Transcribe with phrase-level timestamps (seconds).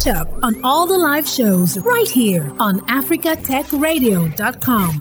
[0.00, 5.00] Catch up on all the live shows right here on africatechradio.com.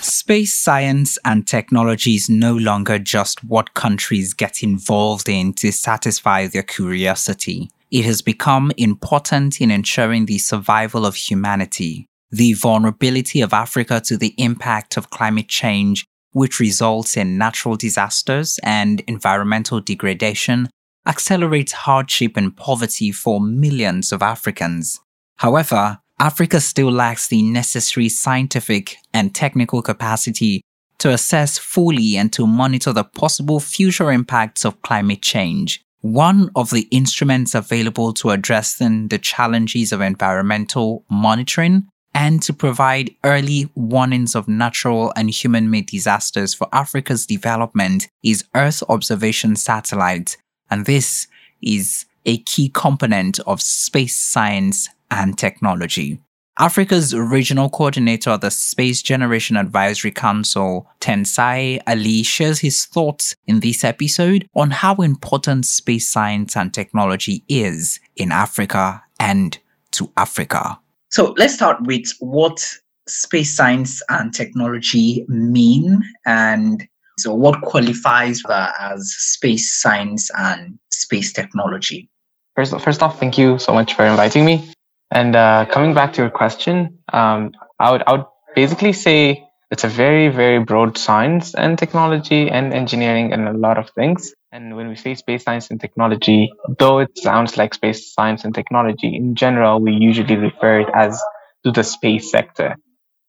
[0.00, 6.46] Space science and technology is no longer just what countries get involved in to satisfy
[6.46, 7.70] their curiosity.
[7.90, 12.06] It has become important in ensuring the survival of humanity.
[12.30, 18.58] The vulnerability of Africa to the impact of climate change, which results in natural disasters
[18.62, 20.70] and environmental degradation,
[21.06, 25.00] accelerates hardship and poverty for millions of Africans.
[25.36, 30.62] However, Africa still lacks the necessary scientific and technical capacity
[30.98, 35.82] to assess fully and to monitor the possible future impacts of climate change.
[36.02, 43.14] One of the instruments available to addressing the challenges of environmental monitoring and to provide
[43.24, 50.36] early warnings of natural and human made disasters for Africa's development is Earth observation satellites,
[50.70, 51.26] and this
[51.62, 56.20] is a key component of space science and technology.
[56.58, 63.60] Africa's regional coordinator of the Space Generation Advisory Council, Tensae Ali, shares his thoughts in
[63.60, 69.58] this episode on how important space science and technology is in Africa and
[69.92, 70.78] to Africa.
[71.08, 72.62] So let's start with what
[73.08, 76.86] space science and technology mean and
[77.20, 82.08] so what qualifies that as space science and space technology?
[82.56, 84.72] First, first off, thank you so much for inviting me.
[85.10, 89.84] And uh, coming back to your question, um, I would I would basically say it's
[89.84, 94.32] a very very broad science and technology and engineering and a lot of things.
[94.52, 98.54] And when we say space science and technology, though it sounds like space science and
[98.54, 101.20] technology, in general we usually refer it as
[101.64, 102.76] to the space sector.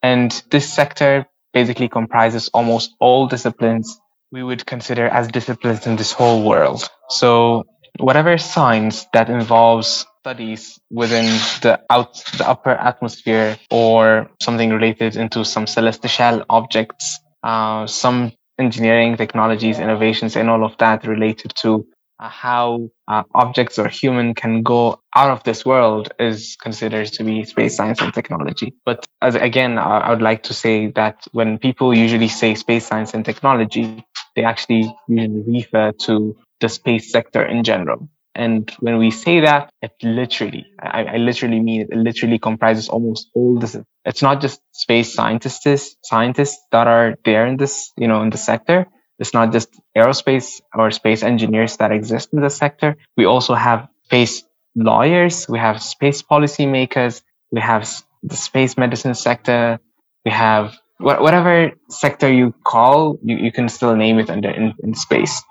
[0.03, 3.99] And this sector basically comprises almost all disciplines
[4.31, 6.89] we would consider as disciplines in this whole world.
[7.09, 7.65] So
[7.99, 11.25] whatever science that involves studies within
[11.61, 19.17] the out the upper atmosphere or something related into some celestial objects uh, some engineering
[19.17, 21.85] technologies innovations and all of that related to
[22.29, 27.43] how uh, objects or human can go out of this world is considered to be
[27.43, 28.73] space science and technology.
[28.85, 32.85] But as again, I, I would like to say that when people usually say space
[32.85, 34.05] science and technology,
[34.35, 38.07] they actually usually refer to the space sector in general.
[38.33, 42.87] And when we say that, it literally, I, I, literally mean it, it literally comprises
[42.87, 43.75] almost all this.
[44.05, 48.37] It's not just space scientists, scientists that are there in this, you know, in the
[48.37, 48.87] sector.
[49.21, 52.97] It's not just aerospace or space engineers that exist in the sector.
[53.17, 54.43] We also have space
[54.75, 55.47] lawyers.
[55.49, 57.23] We have space policy makers.
[57.51, 57.89] We have
[58.23, 59.79] the space medicine sector.
[60.25, 64.95] We have whatever sector you call, you, you can still name it under in, in
[64.95, 65.43] space.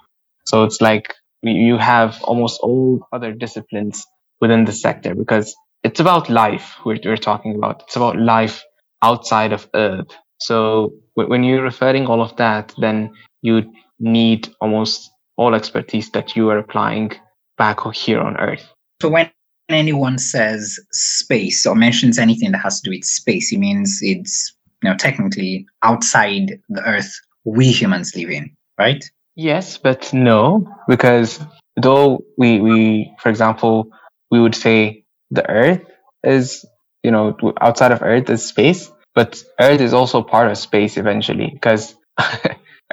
[0.46, 4.06] So it's like you have almost all other disciplines
[4.40, 7.84] within the sector because it's about life we're, we're talking about.
[7.86, 8.64] It's about life
[9.02, 10.08] outside of Earth.
[10.40, 10.94] So
[11.28, 16.58] when you're referring all of that, then you need almost all expertise that you are
[16.58, 17.12] applying
[17.56, 18.72] back here on Earth.
[19.02, 19.30] So when
[19.68, 24.54] anyone says space or mentions anything that has to do with space, it means it's
[24.82, 27.12] you know technically outside the Earth
[27.44, 29.04] we humans live in, right?
[29.36, 31.40] Yes, but no, because
[31.76, 33.88] though we, we, for example,
[34.30, 35.82] we would say the Earth
[36.22, 36.64] is,
[37.02, 41.50] you know, outside of Earth is space, but Earth is also part of space eventually
[41.52, 41.96] because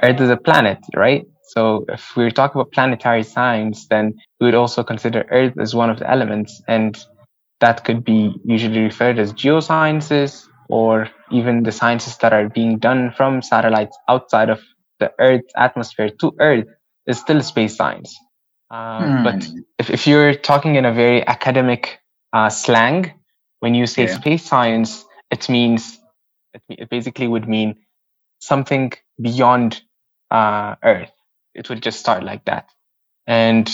[0.02, 1.26] Earth is a planet, right?
[1.48, 5.90] So if we're talking about planetary science, then we would also consider Earth as one
[5.90, 6.96] of the elements, and
[7.60, 13.12] that could be usually referred as geosciences or even the sciences that are being done
[13.16, 14.60] from satellites outside of
[15.00, 16.66] the Earth's atmosphere to Earth
[17.06, 18.16] is still space science.
[18.70, 19.24] Uh, mm.
[19.24, 19.48] But
[19.78, 22.00] if, if you're talking in a very academic
[22.32, 23.14] uh, slang,
[23.60, 24.14] when you say yeah.
[24.14, 25.97] space science, it means
[26.68, 27.76] it, basically would mean
[28.40, 29.82] something beyond
[30.30, 31.12] uh, Earth.
[31.54, 32.70] It would just start like that.
[33.26, 33.70] And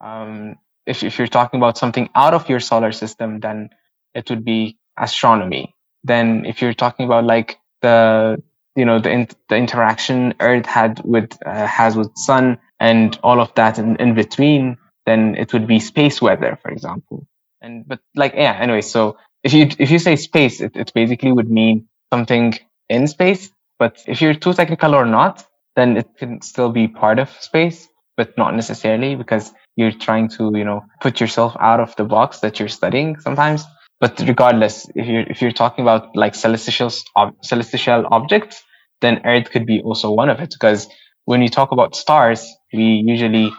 [0.00, 0.56] um,
[0.86, 3.70] if, if you're talking about something out of your solar system, then
[4.14, 5.74] it would be astronomy.
[6.04, 8.42] Then if you're talking about like the
[8.76, 13.40] you know the in, the interaction Earth had with uh, has with Sun and all
[13.40, 17.26] of that in, in between, then it would be space weather, for example.
[17.60, 18.80] And but like yeah, anyway.
[18.80, 22.54] So if you if you say space, it, it basically would mean something
[22.88, 23.50] in space.
[23.78, 25.44] But if you're too technical or not,
[25.76, 30.52] then it can still be part of space, but not necessarily because you're trying to
[30.56, 33.64] you know put yourself out of the box that you're studying sometimes
[34.00, 38.62] but regardless, if you're if you're talking about like celestial ob- celestial objects,
[39.00, 40.50] then Earth could be also one of it.
[40.50, 40.88] Because
[41.26, 43.52] when you talk about stars, we usually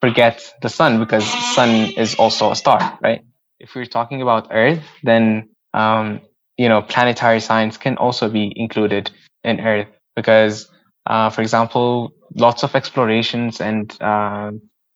[0.00, 1.24] forget the sun because
[1.54, 3.22] sun is also a star, right?
[3.60, 6.20] If we're talking about Earth, then um,
[6.56, 9.10] you know planetary science can also be included
[9.44, 10.68] in Earth because,
[11.06, 14.50] uh, for example, lots of explorations and uh,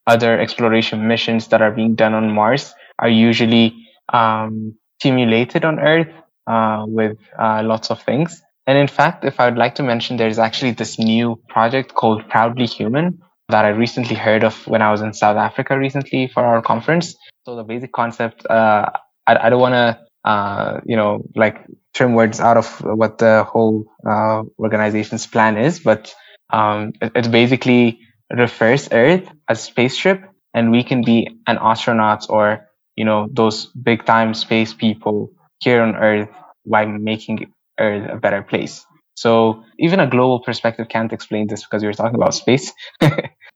[0.07, 3.75] other exploration missions that are being done on Mars are usually
[4.13, 6.13] um, simulated on Earth
[6.47, 8.43] uh, with uh, lots of things.
[8.67, 12.29] And in fact, if I would like to mention, there's actually this new project called
[12.29, 16.45] Proudly Human that I recently heard of when I was in South Africa recently for
[16.45, 17.15] our conference.
[17.45, 18.91] So the basic concept, uh,
[19.27, 23.45] I, I, don't want to, uh, you know, like trim words out of what the
[23.45, 26.15] whole uh, organization's plan is, but
[26.51, 28.01] um, it, it basically
[28.31, 30.23] refers Earth as spaceship,
[30.55, 35.83] and we can be an astronaut or you know those big time space people here
[35.83, 36.29] on Earth
[36.67, 38.87] by making Earth a better place.
[39.15, 42.73] So even a global perspective can't explain this because we were talking about space.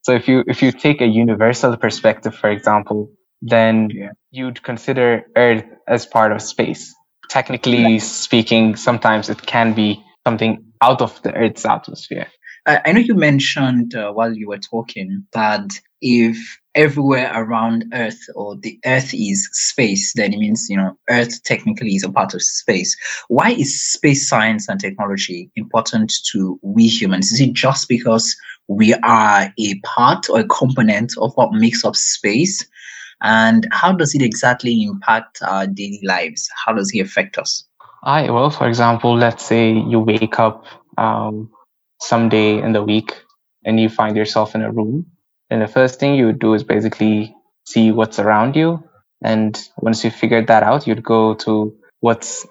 [0.01, 3.11] so if you if you take a universal perspective, for example,
[3.41, 4.11] then yeah.
[4.31, 6.93] you'd consider Earth as part of space.
[7.29, 7.99] Technically yeah.
[7.99, 12.27] speaking, sometimes it can be something out of the Earth's atmosphere.
[12.65, 15.71] I know you mentioned uh, while you were talking that
[16.01, 21.43] if everywhere around Earth or the Earth is space, then it means, you know, Earth
[21.43, 22.95] technically is a part of space.
[23.27, 27.31] Why is space science and technology important to we humans?
[27.31, 28.35] Is it just because
[28.67, 32.65] we are a part or a component of what makes up space?
[33.21, 36.49] And how does it exactly impact our daily lives?
[36.65, 37.65] How does it affect us?
[38.03, 40.65] I well, for example, let's say you wake up
[40.97, 41.51] um,
[41.99, 43.13] someday in the week
[43.65, 45.05] and you find yourself in a room,
[45.49, 47.35] then the first thing you would do is basically
[47.65, 48.83] see what's around you.
[49.23, 52.47] And once you figured that out, you'd go to what's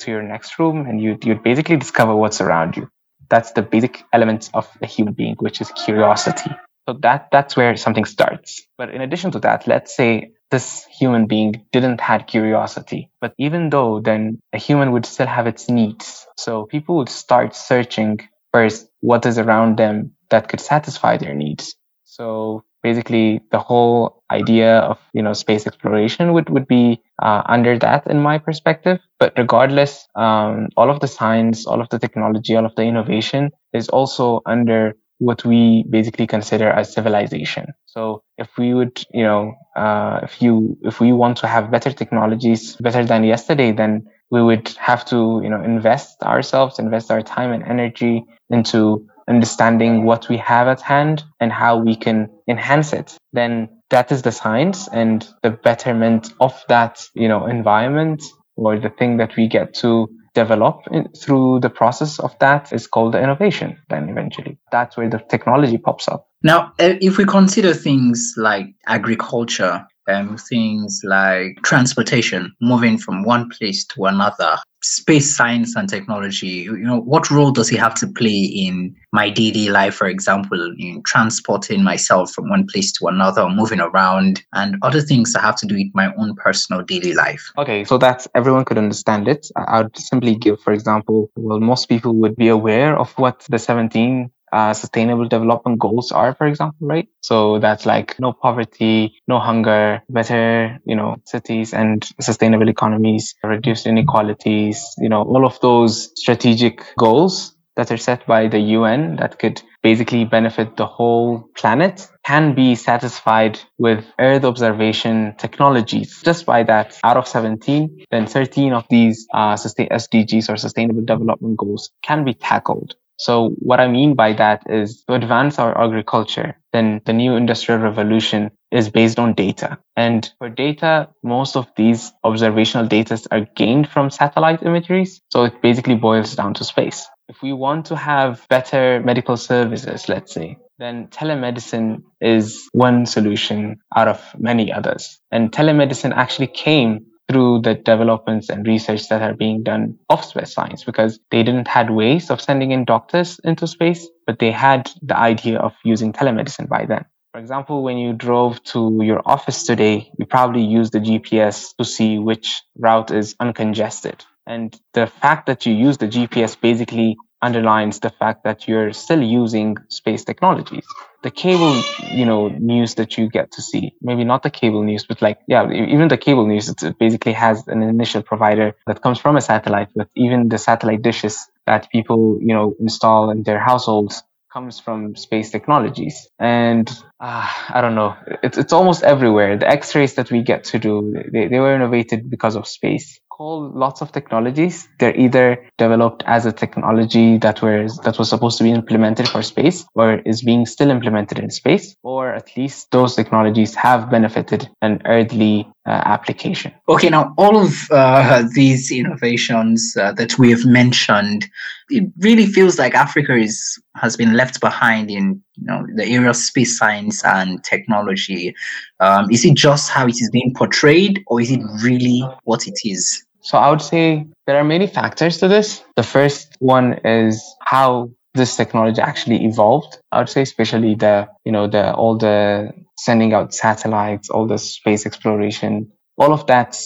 [0.00, 2.88] to your next room and you'd, you'd basically discover what's around you.
[3.28, 6.50] That's the basic element of a human being, which is curiosity.
[6.88, 8.66] So that, that's where something starts.
[8.76, 13.10] But in addition to that, let's say this human being didn't had curiosity.
[13.20, 16.26] But even though then a human would still have its needs.
[16.36, 18.20] So people would start searching
[18.52, 21.74] first what is around them that could satisfy their needs.
[22.12, 27.78] So basically the whole idea of you know space exploration would would be uh, under
[27.78, 28.98] that in my perspective.
[29.18, 33.50] But regardless um, all of the science all of the technology all of the innovation
[33.72, 37.72] is also under what we basically consider as civilization.
[37.86, 41.92] So if we would you know uh, if you if we want to have better
[41.92, 47.22] technologies better than yesterday then we would have to you know invest ourselves invest our
[47.22, 52.92] time and energy into understanding what we have at hand and how we can enhance
[52.92, 58.22] it then that is the science and the betterment of that you know environment
[58.56, 62.86] or the thing that we get to develop in, through the process of that is
[62.86, 64.58] called the innovation then eventually.
[64.70, 66.26] That's where the technology pops up.
[66.42, 73.48] Now eh, if we consider things like agriculture um, things like transportation, moving from one
[73.50, 76.66] place to another, space science and technology.
[76.66, 80.74] You know, what role does he have to play in my daily life, for example,
[80.78, 85.56] in transporting myself from one place to another, moving around, and other things I have
[85.56, 87.52] to do with my own personal daily life?
[87.58, 89.46] Okay, so that everyone could understand it.
[89.56, 93.58] I would simply give, for example, well, most people would be aware of what the
[93.58, 97.08] 17 uh, sustainable development goals are, for example, right?
[97.22, 103.86] So that's like no poverty, no hunger, better, you know, cities and sustainable economies, reduced
[103.86, 109.38] inequalities, you know, all of those strategic goals that are set by the UN that
[109.38, 116.20] could basically benefit the whole planet can be satisfied with Earth observation technologies.
[116.22, 121.56] Just by that, out of 17, then 13 of these uh, SDGs or Sustainable Development
[121.56, 122.94] Goals can be tackled.
[123.16, 127.80] So what I mean by that is to advance our agriculture, then the new industrial
[127.80, 129.78] revolution is based on data.
[129.96, 135.20] And for data, most of these observational data are gained from satellite imageries.
[135.30, 137.06] So it basically boils down to space.
[137.28, 143.78] If we want to have better medical services, let's say, then telemedicine is one solution
[143.94, 145.20] out of many others.
[145.30, 150.52] And telemedicine actually came through the developments and research that are being done of space
[150.52, 154.90] science because they didn't had ways of sending in doctors into space, but they had
[155.00, 157.04] the idea of using telemedicine by then.
[157.32, 161.84] For example, when you drove to your office today, you probably used the GPS to
[161.84, 164.22] see which route is uncongested.
[164.46, 169.22] And the fact that you use the GPS basically underlines the fact that you're still
[169.22, 170.84] using space technologies.
[171.22, 175.04] The cable, you know, news that you get to see, maybe not the cable news,
[175.08, 179.20] but like, yeah, even the cable news, it basically has an initial provider that comes
[179.20, 183.60] from a satellite, but even the satellite dishes that people, you know, install in their
[183.60, 186.28] households comes from space technologies.
[186.38, 189.56] And uh, I don't know, it's, it's almost everywhere.
[189.56, 193.18] The X-rays that we get to do, they, they were innovated because of space.
[193.36, 194.88] Call lots of technologies.
[194.98, 199.42] They're either developed as a technology that was that was supposed to be implemented for
[199.42, 204.68] space, or is being still implemented in space, or at least those technologies have benefited
[204.82, 206.72] an early uh, application.
[206.88, 211.46] Okay, now all of uh, these innovations uh, that we have mentioned,
[211.88, 216.30] it really feels like Africa is has been left behind in you know the area
[216.30, 218.54] of space science and technology.
[219.00, 222.78] Um, is it just how it is being portrayed, or is it really what it
[222.84, 223.24] is?
[223.40, 225.82] So I would say there are many factors to this.
[225.96, 229.98] The first one is how this technology actually evolved.
[230.12, 232.72] I would say, especially the, you know, the, all the
[233.04, 236.76] sending out satellites, all the space exploration, all of that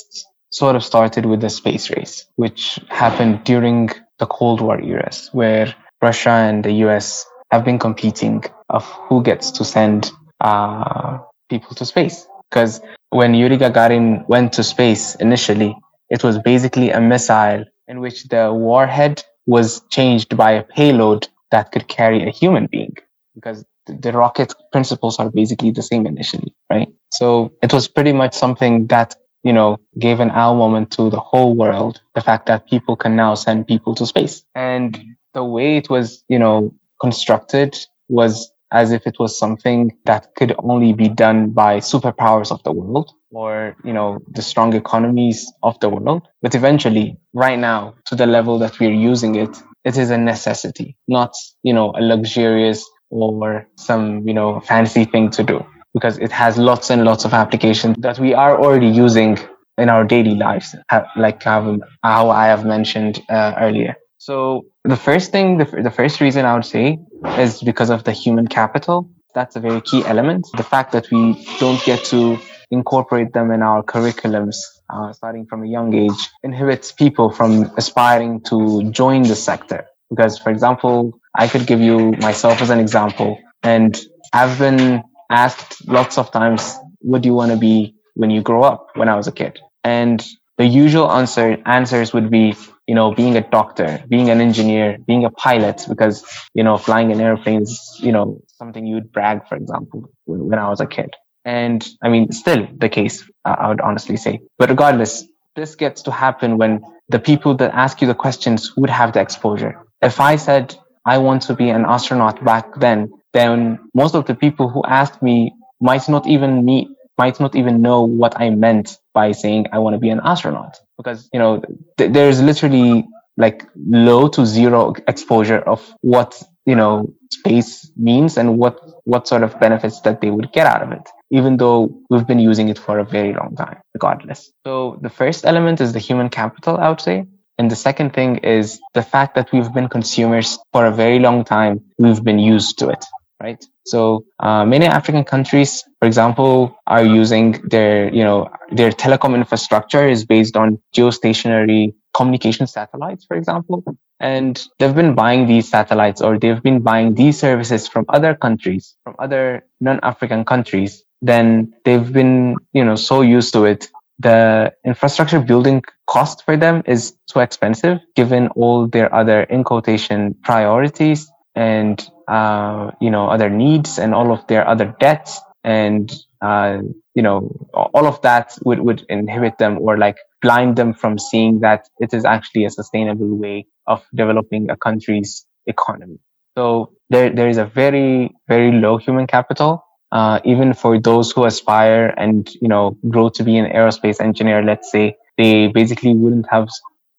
[0.51, 5.75] sort of started with the space race, which happened during the Cold War eras, where
[6.01, 11.19] Russia and the US have been competing of who gets to send uh,
[11.51, 12.27] people to space.
[12.49, 12.81] Because
[13.11, 15.77] when Yuri Gagarin went to space initially,
[16.09, 21.73] it was basically a missile in which the warhead was changed by a payload that
[21.73, 22.97] could carry a human being
[23.35, 26.89] because the rocket principles are basically the same initially, right?
[27.11, 31.21] So it was pretty much something that, you know, gave an ow moment to the
[31.21, 32.01] whole world.
[32.15, 34.99] The fact that people can now send people to space and
[35.35, 37.77] the way it was, you know, constructed
[38.09, 42.73] was as if it was something that could only be done by superpowers of the
[42.73, 46.27] world or, you know, the strong economies of the world.
[46.43, 50.97] But eventually, right now, to the level that we're using it, it is a necessity,
[51.07, 56.31] not, you know, a luxurious or some, you know, fancy thing to do because it
[56.31, 59.39] has lots and lots of applications that we are already using
[59.79, 60.75] in our daily lives,
[61.17, 63.95] like how I have mentioned uh, earlier.
[64.19, 66.99] So the first thing, the, the first reason I would say
[67.39, 69.11] is because of the human capital.
[69.35, 70.47] That's a very key element.
[70.57, 72.39] The fact that we don't get to
[72.71, 74.57] incorporate them in our curriculums
[74.91, 79.87] uh, starting from a young age inhibits people from aspiring to join the sector.
[80.11, 83.99] Because, for example, I could give you myself as an example, and
[84.33, 88.63] I've been asked lots of times, what do you want to be when you grow
[88.63, 89.59] up when I was a kid?
[89.85, 90.25] And
[90.59, 92.55] the usual answer answers would be,
[92.87, 96.25] you know, being a doctor, being an engineer, being a pilot, because,
[96.55, 100.59] you know, flying an airplane is, you know, something you would brag, for example, when
[100.59, 101.15] I was a kid.
[101.45, 104.41] And I mean, still the case, I would honestly say.
[104.59, 105.25] But regardless,
[105.55, 109.21] this gets to happen when the people that ask you the questions would have the
[109.21, 109.85] exposure.
[110.03, 114.35] If I said, I want to be an astronaut back then, then most of the
[114.35, 118.99] people who asked me might not even meet, might not even know what I meant
[119.15, 120.79] by saying I want to be an astronaut.
[120.99, 121.63] Because, you know,
[121.97, 128.59] th- there's literally like low to zero exposure of what, you know, space means and
[128.59, 132.27] what, what sort of benefits that they would get out of it even though we've
[132.27, 134.53] been using it for a very long time, regardless.
[134.67, 137.27] So the first element is the human capital, I would say.
[137.59, 141.45] And the second thing is the fact that we've been consumers for a very long
[141.45, 141.81] time.
[141.99, 143.05] We've been used to it,
[143.43, 143.65] right?
[143.87, 150.07] So uh, many African countries, for example, are using their, you know, their telecom infrastructure
[150.07, 153.83] is based on geostationary communication satellites, for example.
[154.21, 158.95] And they've been buying these satellites or they've been buying these services from other countries,
[159.05, 163.89] from other non-African countries then they've been, you know, so used to it.
[164.19, 170.35] The infrastructure building cost for them is so expensive given all their other in quotation
[170.43, 175.41] priorities and, uh, you know, other needs and all of their other debts.
[175.65, 176.79] And, uh,
[177.15, 181.61] you know, all of that would, would inhibit them or like blind them from seeing
[181.61, 186.19] that it is actually a sustainable way of developing a country's economy.
[186.57, 191.45] So there, there is a very, very low human capital uh, even for those who
[191.45, 196.47] aspire and you know grow to be an aerospace engineer let's say they basically wouldn't
[196.51, 196.69] have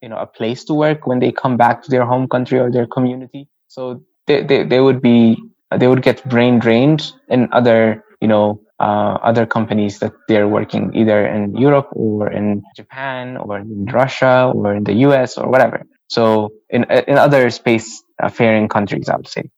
[0.01, 2.71] you know a place to work when they come back to their home country or
[2.71, 5.37] their community so they, they, they would be
[5.75, 10.95] they would get brain drained in other you know uh, other companies that they're working
[10.95, 15.83] either in Europe or in Japan or in Russia or in the US or whatever.
[16.09, 19.49] So in in other space faring countries, I would say.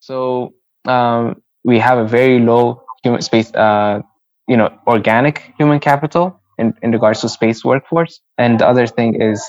[0.00, 0.54] So
[0.86, 4.00] um, we have a very low human space, uh,
[4.46, 8.20] you know, organic human capital in, in regards to space workforce.
[8.38, 9.44] And the other thing is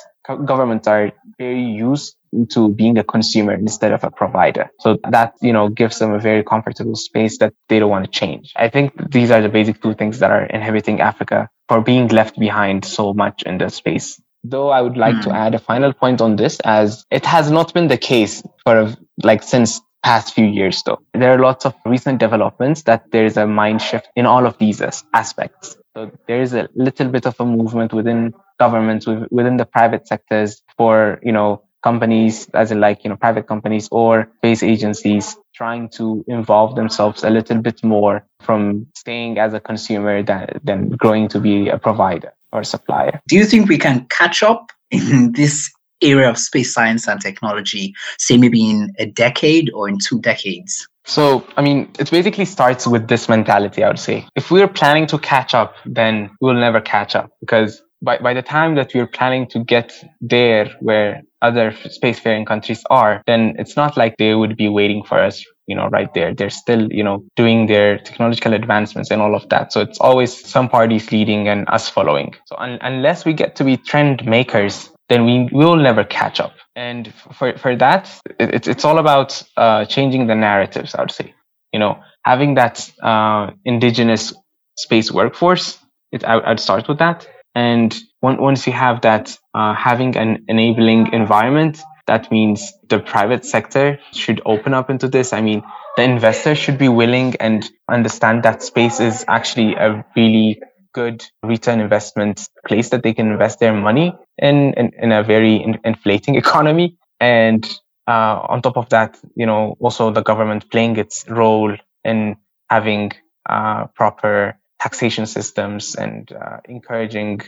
[0.45, 2.15] governments are very used
[2.49, 4.69] to being a consumer instead of a provider.
[4.79, 8.11] So that, you know, gives them a very comfortable space that they don't want to
[8.11, 8.51] change.
[8.55, 12.37] I think these are the basic two things that are inhibiting Africa for being left
[12.39, 14.19] behind so much in the space.
[14.43, 15.23] Though I would like mm.
[15.23, 15.35] to hmm.
[15.35, 18.93] add a final point on this as it has not been the case for
[19.23, 21.01] like since past few years though.
[21.13, 24.55] There are lots of recent developments that there is a mind shift in all of
[24.59, 24.79] these
[25.13, 25.75] aspects.
[25.95, 30.61] So there is a little bit of a movement within governments, within the private sectors
[30.77, 35.89] for, you know, companies, as in like, you know, private companies or space agencies trying
[35.89, 41.27] to involve themselves a little bit more from staying as a consumer than, than growing
[41.29, 43.21] to be a provider or supplier.
[43.27, 45.71] Do you think we can catch up in this
[46.01, 50.87] area of space science and technology, say maybe in a decade or in two decades?
[51.05, 54.27] So, I mean, it basically starts with this mentality, I would say.
[54.35, 58.41] If we're planning to catch up, then we'll never catch up because by, by the
[58.41, 63.97] time that we're planning to get there where other spacefaring countries are, then it's not
[63.97, 66.33] like they would be waiting for us, you know, right there.
[66.33, 69.73] They're still, you know, doing their technological advancements and all of that.
[69.73, 72.33] So it's always some parties leading and us following.
[72.45, 76.53] So un- unless we get to be trend makers, then we will never catch up.
[76.75, 78.09] And for, for that,
[78.39, 81.33] it, it's all about uh, changing the narratives, I would say.
[81.71, 84.33] You know, having that uh, indigenous
[84.77, 85.77] space workforce,
[86.11, 91.13] it, I, I'd start with that and once you have that, uh, having an enabling
[91.13, 95.31] environment, that means the private sector should open up into this.
[95.31, 95.63] I mean,
[95.95, 100.59] the investor should be willing and understand that space is actually a really
[100.95, 105.55] good return investment place that they can invest their money in, in, in a very
[105.57, 106.97] in, inflating economy.
[107.19, 107.63] And
[108.07, 112.37] uh, on top of that, you know, also the government playing its role in
[112.69, 113.11] having
[113.49, 117.41] uh, proper taxation systems and uh, encouraging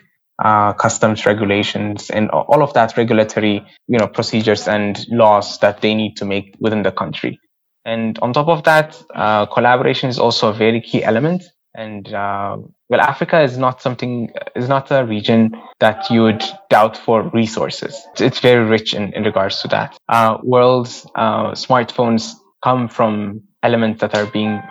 [0.44, 5.96] uh, customs regulations and all of that regulatory you know procedures and laws that they
[5.96, 7.40] need to make within the country
[7.86, 11.44] and on top of that uh, collaboration is also a very key element
[11.78, 12.58] and uh,
[12.90, 18.06] well africa is not something is not a region that you would doubt for resources
[18.20, 24.02] it's very rich in, in regards to that uh, world's uh, smartphones come from elements
[24.02, 24.62] that are being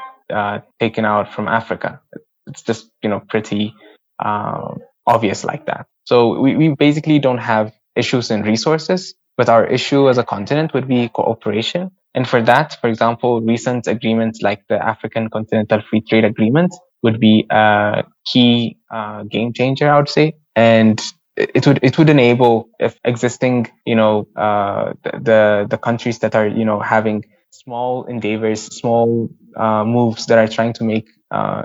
[0.80, 2.00] taken out from africa
[2.46, 3.74] it's just you know pretty
[4.18, 4.74] uh,
[5.06, 5.86] obvious like that.
[6.04, 10.74] So we, we basically don't have issues in resources, but our issue as a continent
[10.74, 11.90] would be cooperation.
[12.14, 17.20] And for that, for example, recent agreements like the African Continental Free Trade Agreement would
[17.20, 20.34] be a key uh, game changer, I would say.
[20.54, 21.00] And
[21.36, 26.46] it would it would enable if existing you know uh, the the countries that are
[26.48, 31.64] you know having small endeavors, small uh, moves that are trying to make uh,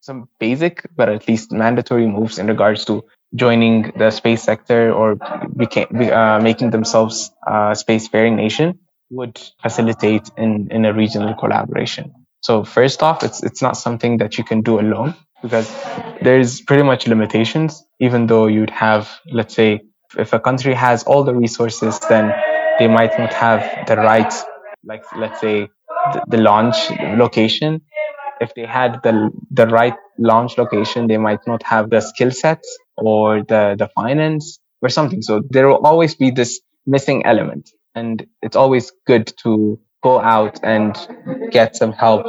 [0.00, 5.16] some basic but at least mandatory moves in regards to joining the space sector or
[5.56, 8.78] became, uh, making themselves a spacefaring nation
[9.10, 12.12] would facilitate in, in a regional collaboration.
[12.44, 15.68] So first off, it's it's not something that you can do alone because
[16.20, 17.82] there's pretty much limitations.
[18.00, 19.80] Even though you'd have, let's say,
[20.24, 22.32] if a country has all the resources, then
[22.78, 24.32] they might not have the right,
[24.84, 25.68] like let's say,
[26.12, 26.76] the, the launch
[27.24, 27.80] location
[28.40, 32.68] if they had the the right launch location, they might not have the skill sets
[32.96, 35.22] or the the finance or something.
[35.22, 40.60] So there will always be this missing element, and it's always good to go out
[40.62, 40.94] and
[41.50, 42.26] get some help,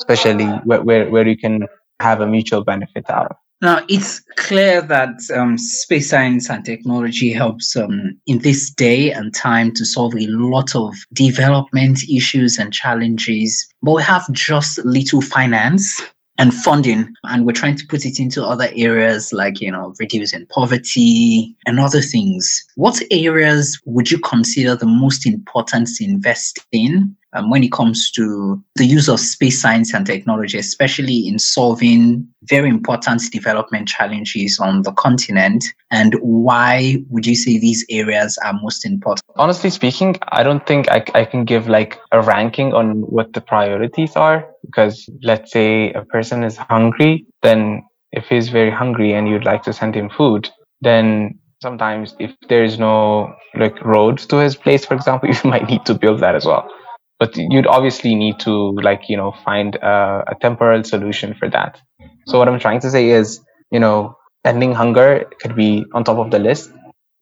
[0.00, 1.66] especially where where, where you can
[2.00, 3.36] have a mutual benefit out of.
[3.62, 9.34] Now, it's clear that um, space science and technology helps um, in this day and
[9.34, 15.22] time to solve a lot of development issues and challenges, but we have just little
[15.22, 16.02] finance
[16.38, 20.46] and funding and we're trying to put it into other areas like you know reducing
[20.46, 22.64] poverty and other things.
[22.74, 28.10] What areas would you consider the most important to invest in um, when it comes
[28.12, 34.58] to the use of space science and technology, especially in solving very important development challenges
[34.60, 35.64] on the continent?
[35.90, 39.22] And why would you say these areas are most important?
[39.36, 43.40] Honestly speaking, I don't think I, I can give like a ranking on what the
[43.40, 49.28] priorities are because let's say a person is hungry, then if he's very hungry and
[49.28, 50.48] you'd like to send him food,
[50.80, 55.68] then sometimes if there is no like roads to his place, for example, you might
[55.68, 56.70] need to build that as well
[57.18, 61.80] but you'd obviously need to like you know find a, a temporal solution for that.
[62.26, 66.18] So what i'm trying to say is you know ending hunger could be on top
[66.18, 66.70] of the list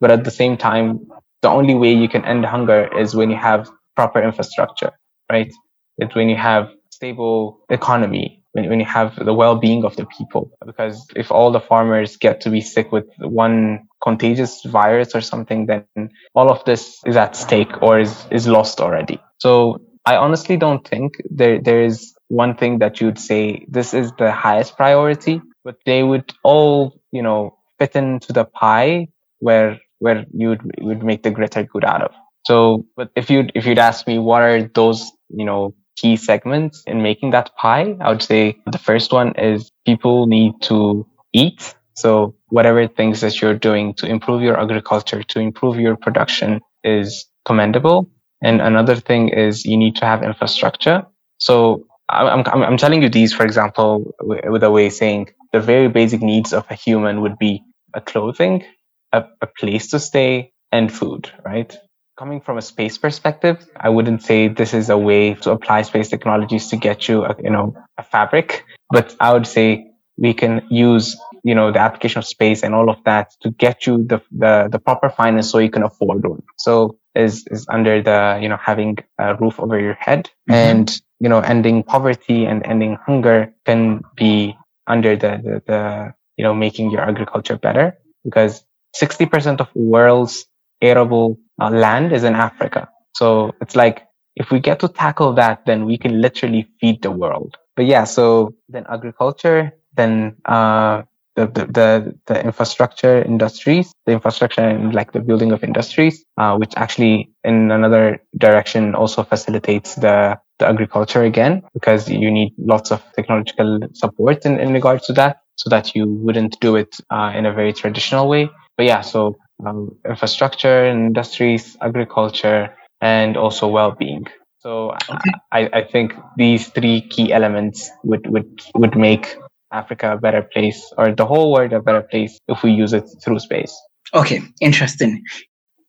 [0.01, 1.07] but at the same time
[1.43, 4.91] the only way you can end hunger is when you have proper infrastructure
[5.31, 5.53] right?
[5.99, 10.51] It's when you have stable economy when, when you have the well-being of the people.
[10.67, 15.67] Because if all the farmers get to be sick with one contagious virus or something
[15.67, 20.57] then all of this is at stake or is, is lost already so I honestly
[20.57, 25.41] don't think there there is one thing that you'd say this is the highest priority,
[25.63, 29.07] but they would all, you know, fit into the pie
[29.39, 32.11] where where you would would make the greater good out of.
[32.45, 36.83] So, but if you'd if you'd ask me what are those you know, key segments
[36.87, 37.97] in making that pie.
[38.01, 41.75] I would say the first one is people need to eat.
[41.95, 47.27] So whatever things that you're doing to improve your agriculture, to improve your production is
[47.45, 48.09] commendable.
[48.43, 51.05] And another thing is you need to have infrastructure.
[51.39, 55.89] So I'm, I'm, I'm telling you these, for example, with a way saying the very
[55.89, 57.63] basic needs of a human would be
[57.95, 58.65] a clothing,
[59.13, 61.77] a, a place to stay, and food, right?
[62.19, 66.09] Coming from a space perspective, I wouldn't say this is a way to apply space
[66.09, 70.67] technologies to get you, a, you know, a fabric, but I would say we can
[70.71, 74.21] use, you know, the application of space and all of that to get you the,
[74.31, 76.43] the, the proper finance so you can afford one.
[76.57, 80.53] So is, is under the, you know, having a roof over your head mm-hmm.
[80.53, 86.45] and, you know, ending poverty and ending hunger can be under the, the, the you
[86.45, 88.65] know, making your agriculture better because
[89.01, 90.47] 60% of world's
[90.81, 92.89] arable uh, land is in Africa.
[93.15, 97.11] So it's like, if we get to tackle that, then we can literally feed the
[97.11, 97.57] world.
[97.77, 101.03] But yeah, so then agriculture, then, uh,
[101.37, 106.57] the, the, the, the, infrastructure industries, the infrastructure and like the building of industries, uh,
[106.57, 112.91] which actually in another direction also facilitates the, the agriculture again, because you need lots
[112.91, 117.33] of technological support in, in regards to that so that you wouldn't do it uh,
[117.35, 118.51] in a very traditional way.
[118.77, 124.27] But yeah, so um, infrastructure, industries, agriculture, and also well-being.
[124.61, 125.31] So okay.
[125.51, 129.37] I, I think these three key elements would, would, would make
[129.73, 133.05] Africa a better place or the whole world a better place if we use it
[133.25, 133.75] through space.
[134.15, 135.23] Okay, interesting.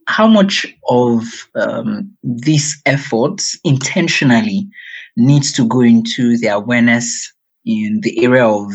[0.07, 1.23] How much of
[1.55, 4.67] um, these efforts intentionally
[5.15, 7.31] needs to go into the awareness
[7.65, 8.71] in the area of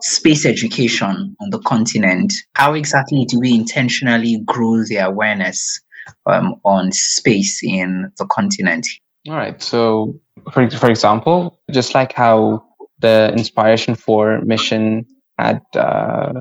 [0.00, 5.80] space education on the continent, how exactly do we intentionally grow the awareness
[6.26, 8.86] um, on space in the continent?
[9.28, 9.60] All right.
[9.60, 10.20] So,
[10.52, 12.64] for, for example, just like how
[12.98, 15.06] the Inspiration4 mission
[15.38, 16.32] had uh,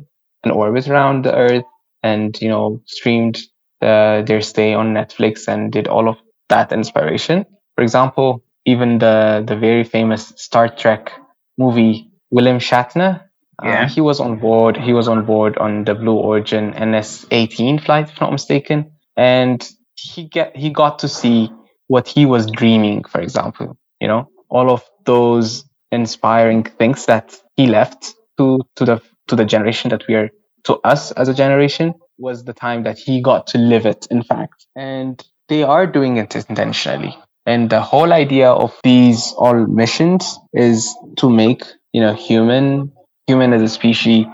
[0.44, 1.66] an orbit around the Earth
[2.04, 3.40] and, you know, streamed
[3.82, 6.18] the, their stay on Netflix and did all of
[6.50, 7.46] that inspiration.
[7.76, 11.12] For example, even the, the very famous Star Trek
[11.58, 13.26] movie, William Shatner
[13.64, 13.84] uh, yeah.
[13.84, 14.78] Uh, he was on board.
[14.78, 20.28] He was on board on the Blue Origin NS-18 flight, if not mistaken, and he
[20.28, 21.52] get he got to see
[21.88, 23.04] what he was dreaming.
[23.06, 25.64] For example, you know, all of those
[25.96, 30.30] inspiring things that he left to to the to the generation that we are
[30.66, 34.08] to us as a generation was the time that he got to live it.
[34.12, 37.18] In fact, and they are doing it intentionally.
[37.46, 42.92] And the whole idea of these all missions is to make you know human
[43.28, 44.26] human as a species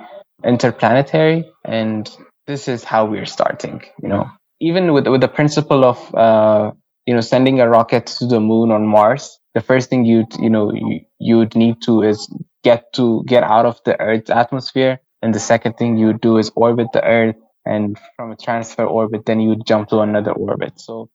[0.44, 2.10] interplanetary and
[2.48, 4.26] this is how we're starting you know
[4.60, 6.72] even with with the principle of uh,
[7.06, 10.50] you know sending a rocket to the moon on mars the first thing you'd you
[10.50, 12.30] know you, you'd need to is
[12.64, 15.00] get to get out of the earth's atmosphere.
[15.22, 17.36] And the second thing you would do is orbit the earth.
[17.66, 20.80] And from a transfer orbit then you would jump to another orbit.
[20.80, 21.10] So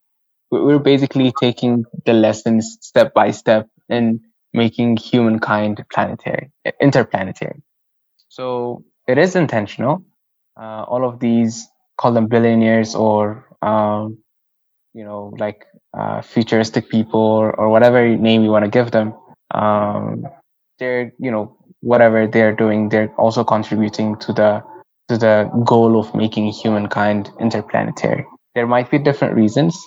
[0.51, 4.20] we're basically taking the lessons step by step and
[4.53, 7.62] making humankind planetary interplanetary.
[8.29, 10.05] So it is intentional.
[10.59, 11.66] Uh, all of these,
[11.99, 14.18] call them billionaires or, um,
[14.94, 15.66] you know, like
[15.98, 19.14] uh, futuristic people or, or, whatever name you want to give them.
[19.54, 20.24] Um,
[20.78, 24.62] they're, you know, whatever they're doing, they're also contributing to the
[25.09, 28.26] to the goal of making humankind interplanetary.
[28.54, 29.78] There might be different reasons.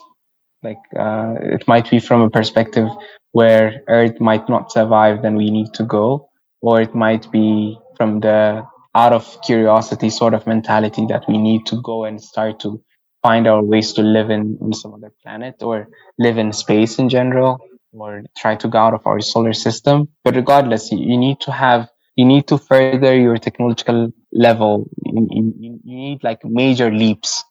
[0.63, 2.87] Like uh, it might be from a perspective
[3.31, 6.29] where Earth might not survive, then we need to go,
[6.61, 8.63] or it might be from the
[8.95, 12.81] out of curiosity sort of mentality that we need to go and start to
[13.21, 17.09] find our ways to live in, in some other planet or live in space in
[17.09, 17.59] general
[17.91, 20.07] or try to go out of our solar system.
[20.23, 24.89] But regardless, you, you need to have, you need to further your technological level.
[25.05, 27.43] You, you, you need like major leaps,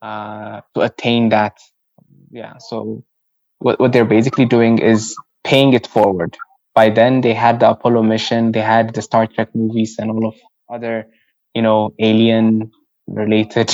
[0.00, 1.58] uh, to attain that.
[2.30, 2.54] Yeah.
[2.58, 3.04] So
[3.58, 6.36] what, what they're basically doing is paying it forward
[6.74, 10.26] by then they had the Apollo mission, they had the Star Trek movies and all
[10.28, 10.34] of
[10.68, 11.06] other,
[11.54, 12.72] you know, alien
[13.06, 13.72] related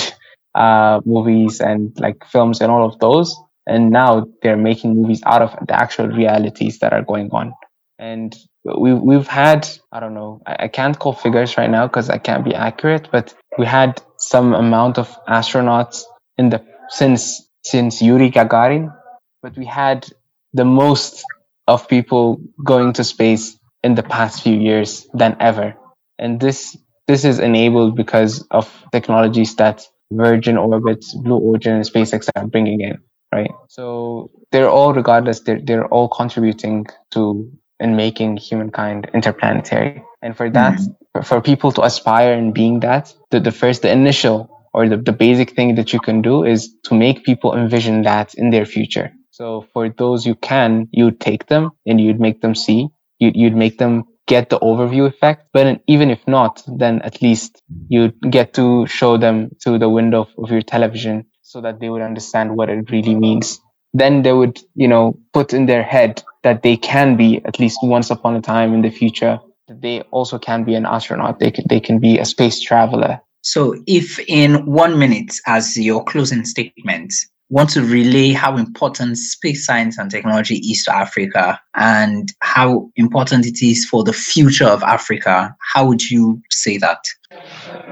[0.55, 3.37] uh, movies and like films and all of those.
[3.67, 7.53] And now they're making movies out of the actual realities that are going on.
[7.99, 8.35] And
[8.65, 12.19] we we've had I don't know I, I can't call figures right now because I
[12.19, 16.03] can't be accurate, but we had some amount of astronauts
[16.37, 18.95] in the since since Yuri Gagarin,
[19.43, 20.07] but we had
[20.53, 21.25] the most
[21.69, 25.75] of people going to space in the past few years than ever.
[26.19, 32.29] And this this is enabled because of technologies that Virgin Orbit, Blue Origin, and SpaceX
[32.35, 32.99] are bringing in,
[33.33, 33.51] right?
[33.69, 40.51] So they're all regardless they're, they're all contributing to and making humankind interplanetary and for
[40.51, 41.23] that mm-hmm.
[41.23, 45.13] for people to aspire and being that the, the first the initial or the, the
[45.13, 49.11] basic thing that you can do is to make people envision that in their future
[49.31, 53.57] so for those you can you'd take them and you'd make them see you'd, you'd
[53.57, 58.01] make them get the overview effect but even if not then at least you
[58.39, 62.57] get to show them through the window of your television so that they would understand
[62.57, 63.61] what it really means
[63.93, 67.79] then they would, you know, put in their head that they can be at least
[67.83, 69.39] once upon a time in the future.
[69.69, 71.39] That they also can be an astronaut.
[71.39, 73.21] They can, they can be a space traveler.
[73.43, 77.15] So, if in one minute, as your closing statement,
[77.51, 83.45] want to relay how important space science and technology is to Africa and how important
[83.45, 87.05] it is for the future of Africa, how would you say that?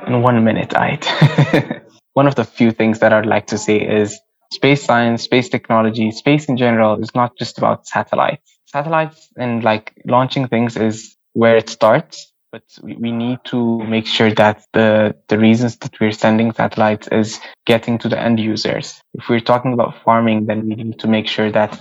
[0.07, 1.83] In one minute, I.
[2.14, 4.18] one of the few things that I'd like to say is
[4.53, 8.59] space science, space technology, space in general is not just about satellites.
[8.66, 14.32] Satellites and like launching things is where it starts, but we, need to make sure
[14.32, 19.00] that the, the reasons that we're sending satellites is getting to the end users.
[19.14, 21.72] If we're talking about farming, then we need to make sure that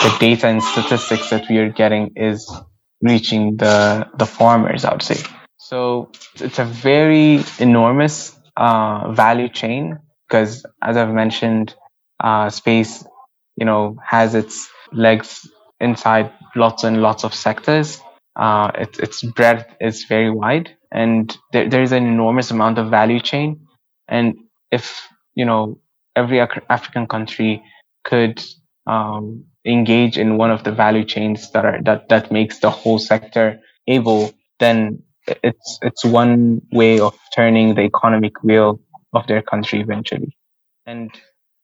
[0.00, 2.48] the data and statistics that we are getting is
[3.02, 5.22] reaching the, the farmers, I would say.
[5.58, 11.74] So it's a very enormous uh, value chain because as I've mentioned,
[12.22, 13.04] uh, space,
[13.56, 15.48] you know, has its legs
[15.80, 18.00] inside lots and lots of sectors.
[18.36, 22.90] Uh, it, its breadth is very wide, and there, there is an enormous amount of
[22.90, 23.66] value chain.
[24.08, 24.36] And
[24.70, 25.78] if you know
[26.14, 27.62] every African country
[28.04, 28.42] could
[28.86, 32.98] um, engage in one of the value chains that are that that makes the whole
[32.98, 35.02] sector able, then
[35.42, 38.80] it's it's one way of turning the economic wheel
[39.14, 40.36] of their country eventually.
[40.84, 41.10] And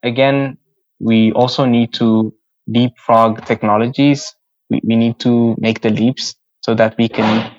[0.03, 0.59] again,
[1.01, 2.35] we also need to
[2.67, 4.35] leapfrog technologies.
[4.71, 7.53] We, we need to make the leaps so that we can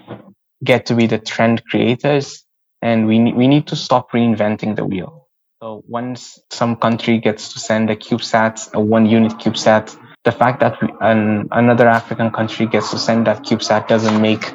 [0.63, 2.43] get to be the trend creators.
[2.81, 5.27] And we, we need to stop reinventing the wheel.
[5.61, 10.59] So once some country gets to send a CubeSat, a one unit CubeSat, the fact
[10.59, 14.53] that we, an, another African country gets to send that CubeSat doesn't make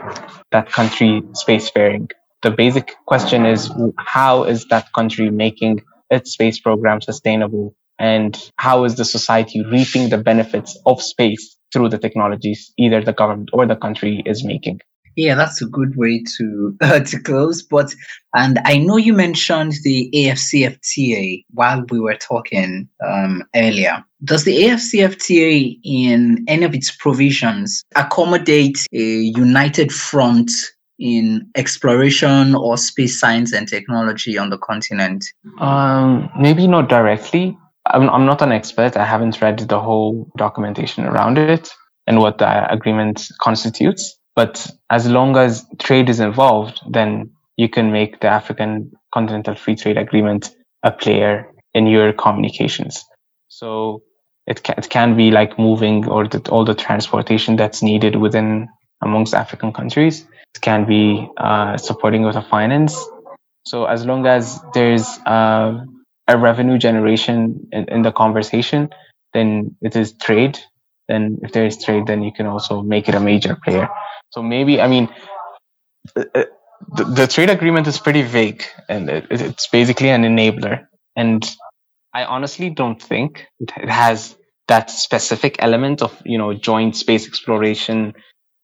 [0.51, 2.11] that country spacefaring.
[2.43, 8.85] The basic question is how is that country making its space program sustainable and how
[8.85, 13.67] is the society reaping the benefits of space through the technologies either the government or
[13.67, 14.81] the country is making
[15.17, 17.95] yeah that's a good way to uh, to close but
[18.35, 24.57] and i know you mentioned the afcfta while we were talking um, earlier does the
[24.65, 30.51] afcfta in any of its provisions accommodate a united front
[30.99, 35.25] in exploration or space science and technology on the continent?
[35.61, 37.57] Um, maybe not directly.
[37.89, 38.97] I'm, I'm not an expert.
[38.97, 41.71] I haven't read the whole documentation around it
[42.07, 44.17] and what the agreement constitutes.
[44.35, 49.75] But as long as trade is involved, then you can make the African Continental Free
[49.75, 50.51] Trade Agreement
[50.83, 53.05] a player in your communications.
[53.49, 54.03] So
[54.47, 58.69] it can, it can be like moving or the, all the transportation that's needed within
[59.03, 60.27] amongst African countries
[60.61, 62.97] can be uh, supporting with a finance.
[63.67, 65.85] So as long as there's uh,
[66.29, 68.91] a revenue generation in, in, the conversation,
[69.33, 70.59] then it is trade.
[71.09, 73.89] Then if there is trade, then you can also make it a major player.
[74.31, 75.09] So maybe, I mean,
[76.15, 76.45] uh, uh,
[76.95, 80.87] the, the trade agreement is pretty vague and it, it's basically an enabler.
[81.17, 81.49] And
[82.13, 84.37] I honestly don't think it has
[84.69, 88.13] that specific element of, you know, joint space exploration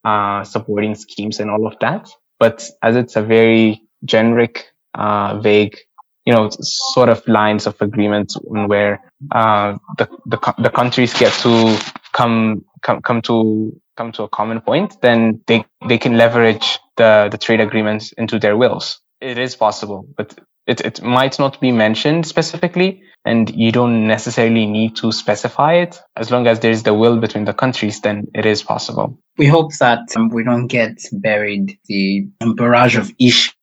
[0.05, 2.11] uh, supporting schemes and all of that.
[2.39, 5.79] But as it's a very generic, uh, vague,
[6.25, 9.01] you know, sort of lines of agreement where
[9.33, 11.79] uh, the, the the countries get to
[12.13, 17.29] come come come to come to a common point, then they they can leverage the
[17.31, 19.01] the trade agreements into their wills.
[19.21, 24.67] It is possible, but it, it might not be mentioned specifically and you don't necessarily
[24.67, 28.47] need to specify it as long as there's the will between the countries then it
[28.47, 33.55] is possible we hope that um, we don't get buried the barrage of issues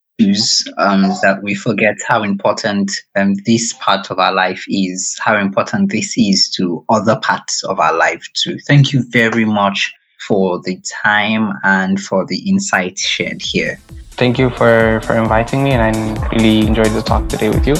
[0.77, 5.91] um, that we forget how important um, this part of our life is how important
[5.91, 9.93] this is to other parts of our life too thank you very much
[10.27, 13.79] for the time and for the insights shared here
[14.21, 17.75] thank you for, for inviting me, and I really enjoyed the talk today with you.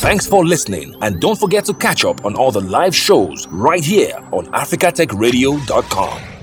[0.00, 3.84] Thanks for listening, and don't forget to catch up on all the live shows right
[3.84, 6.37] here on africatechradio.com.